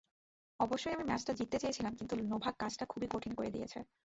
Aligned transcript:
অবশ্যই 0.59 0.93
আমি 0.93 1.05
ম্যাচটা 1.05 1.33
জিততে 1.33 1.57
চেয়েছিলাম 1.59 1.93
কিন্তু 1.95 2.13
নোভাক 2.21 2.55
কাজটা 2.57 2.85
খুবই 2.85 3.07
কঠিন 3.11 3.33
করে 3.35 3.49
দিয়েছে। 3.51 3.79